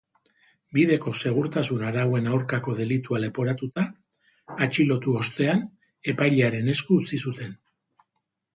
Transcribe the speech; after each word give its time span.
Bideko 0.77 1.11
segurtasun-arauen 1.19 2.29
aurkako 2.37 2.73
delitua 2.79 3.21
leporatuta 3.27 3.85
atxilotu 4.67 5.15
ostean, 5.23 5.63
epailearen 6.17 6.75
esku 6.77 7.01
utzi 7.05 7.25
zuten. 7.29 7.57